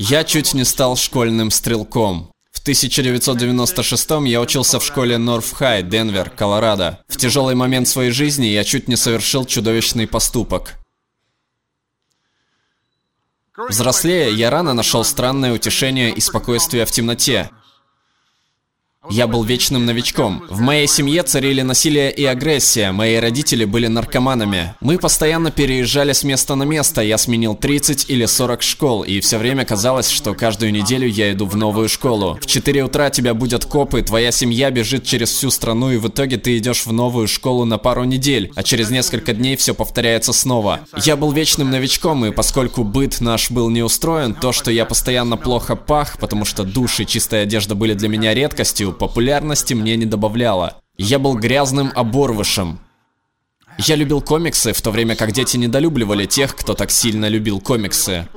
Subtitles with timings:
[0.00, 2.30] Я чуть не стал школьным стрелком.
[2.52, 7.02] В 1996 я учился в школе Норф Хай, Денвер, Колорадо.
[7.08, 10.76] В тяжелый момент своей жизни я чуть не совершил чудовищный поступок.
[13.56, 17.50] Взрослея, я рано нашел странное утешение и спокойствие в темноте.
[19.10, 20.42] Я был вечным новичком.
[20.50, 22.90] В моей семье царили насилие и агрессия.
[22.90, 24.74] Мои родители были наркоманами.
[24.80, 27.00] Мы постоянно переезжали с места на место.
[27.00, 31.46] Я сменил 30 или 40 школ, и все время казалось, что каждую неделю я иду
[31.46, 32.38] в новую школу.
[32.42, 36.36] В 4 утра тебя будут копы, твоя семья бежит через всю страну, и в итоге
[36.36, 40.80] ты идешь в новую школу на пару недель, а через несколько дней все повторяется снова.
[41.02, 45.36] Я был вечным новичком, и поскольку быт наш был не устроен, то, что я постоянно
[45.36, 50.06] плохо пах, потому что душ и чистая одежда были для меня редкостью, популярности мне не
[50.06, 50.80] добавляло.
[50.96, 52.80] Я был грязным оборвышем.
[53.78, 58.28] Я любил комиксы, в то время как дети недолюбливали тех, кто так сильно любил комиксы.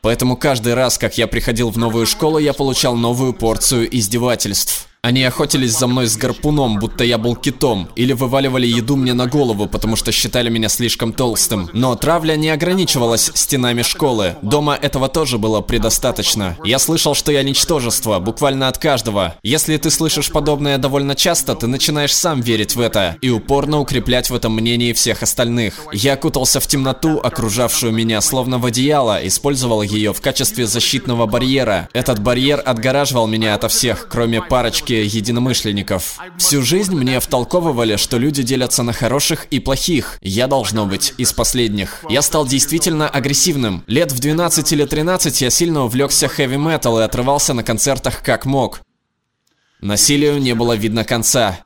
[0.00, 4.87] Поэтому каждый раз, как я приходил в новую школу, я получал новую порцию издевательств.
[5.00, 9.26] Они охотились за мной с гарпуном, будто я был китом, или вываливали еду мне на
[9.26, 11.70] голову, потому что считали меня слишком толстым.
[11.72, 14.36] Но травля не ограничивалась стенами школы.
[14.42, 16.56] Дома этого тоже было предостаточно.
[16.64, 19.36] Я слышал, что я ничтожество, буквально от каждого.
[19.44, 24.30] Если ты слышишь подобное довольно часто, ты начинаешь сам верить в это и упорно укреплять
[24.30, 25.86] в этом мнении всех остальных.
[25.92, 31.88] Я окутался в темноту, окружавшую меня словно в одеяло, использовал ее в качестве защитного барьера.
[31.92, 36.18] Этот барьер отгораживал меня ото всех, кроме парочки парочке единомышленников.
[36.38, 40.18] Всю жизнь мне втолковывали, что люди делятся на хороших и плохих.
[40.22, 42.04] Я должно быть из последних.
[42.08, 43.84] Я стал действительно агрессивным.
[43.86, 48.80] Лет в 12 или 13 я сильно увлекся хэви-метал и отрывался на концертах как мог.
[49.80, 51.60] Насилию не было видно конца.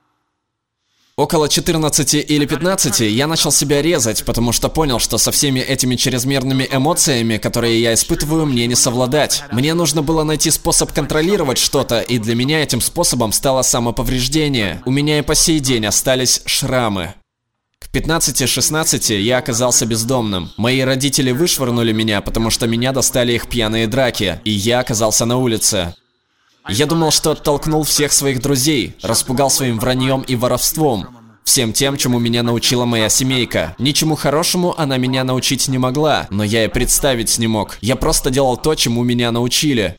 [1.16, 5.94] Около 14 или 15 я начал себя резать, потому что понял, что со всеми этими
[5.96, 9.44] чрезмерными эмоциями, которые я испытываю, мне не совладать.
[9.52, 14.80] Мне нужно было найти способ контролировать что-то, и для меня этим способом стало самоповреждение.
[14.86, 17.12] У меня и по сей день остались шрамы.
[17.78, 20.50] К 15-16 я оказался бездомным.
[20.56, 25.36] Мои родители вышвырнули меня, потому что меня достали их пьяные драки, и я оказался на
[25.36, 25.94] улице.
[26.68, 31.08] Я думал, что оттолкнул всех своих друзей, распугал своим враньем и воровством.
[31.44, 33.74] Всем тем, чему меня научила моя семейка.
[33.78, 37.78] Ничему хорошему она меня научить не могла, но я и представить не мог.
[37.80, 39.96] Я просто делал то, чему меня научили.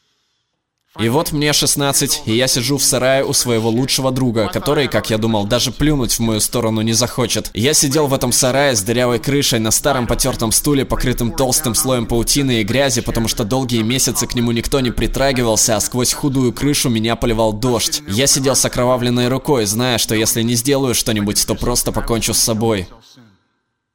[0.99, 5.09] И вот мне 16, и я сижу в сарае у своего лучшего друга, который, как
[5.09, 7.49] я думал, даже плюнуть в мою сторону не захочет.
[7.55, 12.05] Я сидел в этом сарае с дырявой крышей на старом потертом стуле, покрытым толстым слоем
[12.05, 16.53] паутины и грязи, потому что долгие месяцы к нему никто не притрагивался, а сквозь худую
[16.53, 18.03] крышу меня поливал дождь.
[18.07, 22.37] Я сидел с окровавленной рукой, зная, что если не сделаю что-нибудь, то просто покончу с
[22.37, 22.87] собой.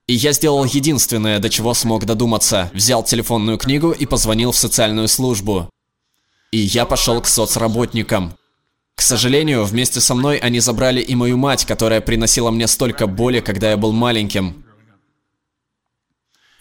[0.08, 2.70] И я сделал единственное, до чего смог додуматься.
[2.74, 5.68] Взял телефонную книгу и позвонил в социальную службу.
[6.50, 8.34] И я пошел к соцработникам.
[8.94, 13.40] К сожалению, вместе со мной они забрали и мою мать, которая приносила мне столько боли,
[13.40, 14.64] когда я был маленьким.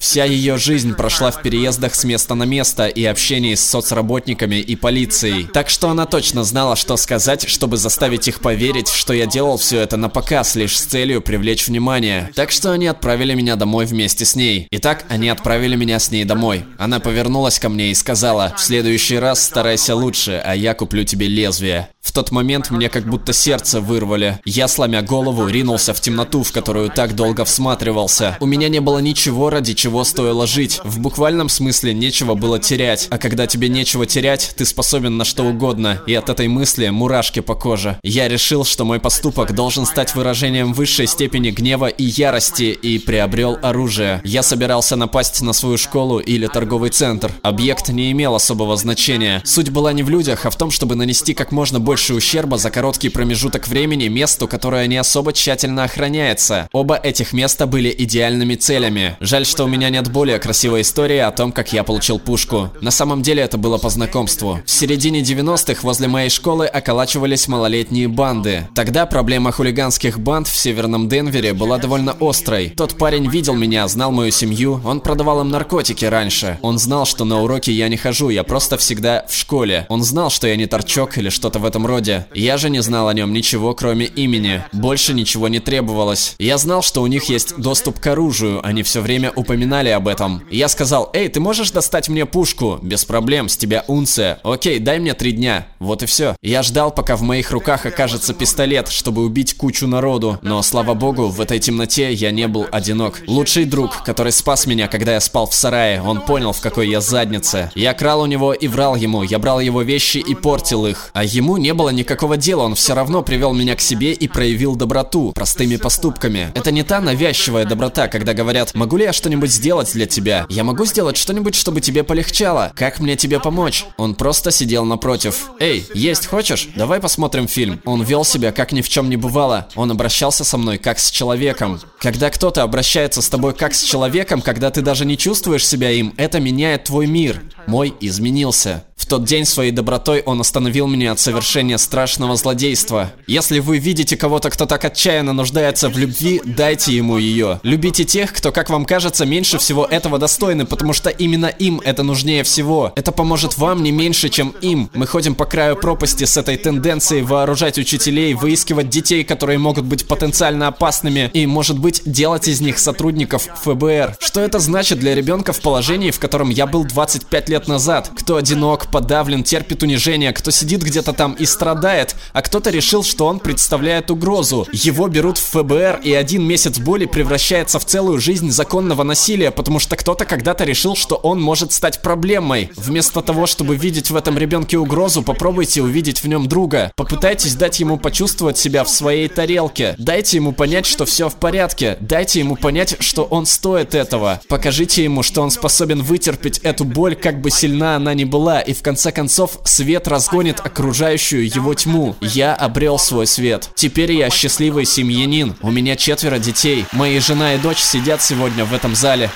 [0.07, 4.77] Вся ее жизнь прошла в переездах с места на место и общении с соцработниками и
[4.77, 5.49] полицией.
[5.51, 9.81] Так что она точно знала, что сказать, чтобы заставить их поверить, что я делал все
[9.81, 12.31] это на показ, лишь с целью привлечь внимание.
[12.35, 14.69] Так что они отправили меня домой вместе с ней.
[14.71, 16.63] Итак, они отправили меня с ней домой.
[16.77, 21.27] Она повернулась ко мне и сказала, в следующий раз старайся лучше, а я куплю тебе
[21.27, 21.89] лезвие.
[22.07, 24.39] В тот момент мне как будто сердце вырвали.
[24.45, 28.37] Я, сломя голову, ринулся в темноту, в которую так долго всматривался.
[28.39, 30.79] У меня не было ничего, ради чего стоило жить.
[30.83, 33.07] В буквальном смысле нечего было терять.
[33.09, 36.01] А когда тебе нечего терять, ты способен на что угодно.
[36.07, 37.97] И от этой мысли мурашки по коже.
[38.03, 43.57] Я решил, что мой поступок должен стать выражением высшей степени гнева и ярости, и приобрел
[43.61, 44.21] оружие.
[44.23, 47.31] Я собирался напасть на свою школу или торговый центр.
[47.41, 49.41] Объект не имел особого значения.
[49.45, 52.69] Суть была не в людях, а в том, чтобы нанести как можно больше ущерба за
[52.71, 56.69] короткий промежуток времени месту, которое не особо тщательно охраняется.
[56.71, 59.17] Оба этих места были идеальными целями.
[59.19, 62.71] Жаль, что у меня нет более красивой истории о том, как я получил пушку.
[62.81, 64.59] На самом деле это было по знакомству.
[64.65, 68.67] В середине 90-х возле моей школы околачивались малолетние банды.
[68.75, 72.73] Тогда проблема хулиганских банд в северном Денвере была довольно острой.
[72.75, 76.59] Тот парень видел меня, знал мою семью, он продавал им наркотики раньше.
[76.61, 79.85] Он знал, что на уроки я не хожу, я просто всегда в школе.
[79.89, 82.27] Он знал, что я не торчок или что-то в этом роде.
[82.33, 84.63] Я же не знал о нем ничего, кроме имени.
[84.71, 86.35] Больше ничего не требовалось.
[86.39, 90.43] Я знал, что у них есть доступ к оружию, они все время упоминали об этом.
[90.49, 92.79] Я сказал, эй, ты можешь достать мне пушку?
[92.81, 94.39] Без проблем, с тебя унция.
[94.43, 95.67] Окей, дай мне три дня.
[95.79, 96.35] Вот и все.
[96.41, 100.39] Я ждал, пока в моих руках окажется пистолет, чтобы убить кучу народу.
[100.41, 103.21] Но, слава богу, в этой темноте я не был одинок.
[103.27, 107.01] Лучший друг, который спас меня, когда я спал в сарае, он понял, в какой я
[107.01, 107.71] заднице.
[107.75, 111.09] Я крал у него и врал ему, я брал его вещи и портил их.
[111.13, 114.75] А ему не было никакого дела, он все равно привел меня к себе и проявил
[114.75, 116.51] доброту, простыми поступками.
[116.55, 120.45] Это не та навязчивая доброта, когда говорят, могу ли я что-нибудь сделать для тебя?
[120.49, 122.71] Я могу сделать что-нибудь, чтобы тебе полегчало?
[122.75, 123.85] Как мне тебе помочь?
[123.97, 125.49] Он просто сидел напротив.
[125.59, 126.69] Эй, есть хочешь?
[126.75, 127.81] Давай посмотрим фильм.
[127.85, 129.67] Он вел себя, как ни в чем не бывало.
[129.75, 131.79] Он обращался со мной, как с человеком.
[131.99, 136.13] Когда кто-то обращается с тобой как с человеком, когда ты даже не чувствуешь себя им,
[136.17, 137.43] это меняет твой мир.
[137.67, 138.83] Мой изменился.
[139.09, 143.13] Тот день своей добротой он остановил меня от совершения страшного злодейства.
[143.25, 147.61] Если вы видите кого-то, кто так отчаянно нуждается в любви, дайте ему ее.
[147.63, 152.03] Любите тех, кто, как вам кажется, меньше всего этого достойны, потому что именно им это
[152.03, 152.91] нужнее всего.
[152.97, 154.89] Это поможет вам не меньше, чем им.
[154.93, 160.05] Мы ходим по краю пропасти с этой тенденцией вооружать учителей, выискивать детей, которые могут быть
[160.05, 164.17] потенциально опасными, и, может быть, делать из них сотрудников ФБР.
[164.19, 168.11] Что это значит для ребенка в положении, в котором я был 25 лет назад?
[168.13, 173.27] Кто одинок, подавлен, терпит унижение, кто сидит где-то там и страдает, а кто-то решил, что
[173.27, 174.67] он представляет угрозу.
[174.71, 179.77] Его берут в ФБР, и один месяц боли превращается в целую жизнь законного насилия, потому
[179.77, 182.71] что кто-то когда-то решил, что он может стать проблемой.
[182.75, 186.91] Вместо того, чтобы видеть в этом ребенке угрозу, попробуйте увидеть в нем друга.
[186.95, 189.93] Попытайтесь дать ему почувствовать себя в своей тарелке.
[189.99, 191.97] Дайте ему понять, что все в порядке.
[191.99, 194.41] Дайте ему понять, что он стоит этого.
[194.49, 198.73] Покажите ему, что он способен вытерпеть эту боль, как бы сильна она ни была, и
[198.73, 202.15] в конце концов свет разгонит окружающую его тьму.
[202.21, 203.69] Я обрел свой свет.
[203.75, 205.57] Теперь я счастливый семьянин.
[205.61, 206.85] У меня четверо детей.
[206.93, 209.29] Мои жена и дочь сидят сегодня в этом зале.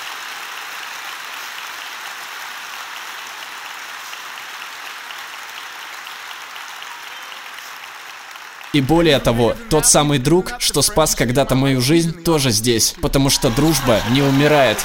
[8.71, 13.49] И более того, тот самый друг, что спас когда-то мою жизнь, тоже здесь, потому что
[13.49, 14.77] дружба не умирает.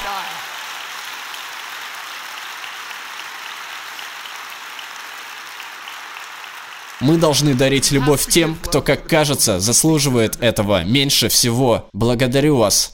[6.99, 11.87] Мы должны дарить любовь тем, кто, как кажется, заслуживает этого меньше всего.
[11.93, 12.93] Благодарю вас.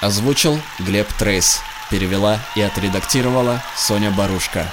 [0.00, 1.60] Озвучил Глеб Трейс.
[1.90, 4.72] Перевела и отредактировала Соня Барушка.